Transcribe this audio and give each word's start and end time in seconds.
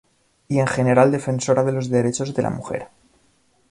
Y 0.47 0.57
en 0.57 0.65
general 0.65 1.11
defensora 1.11 1.63
de 1.63 1.73
los 1.73 1.91
derechos 1.91 2.33
de 2.33 2.41
la 2.41 2.49
mujer. 2.49 2.87